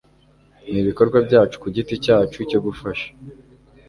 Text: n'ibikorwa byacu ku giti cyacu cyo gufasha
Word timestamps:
n'ibikorwa 0.71 1.17
byacu 1.27 1.55
ku 1.61 1.67
giti 1.75 1.95
cyacu 2.03 2.37
cyo 2.49 2.59
gufasha 2.65 3.07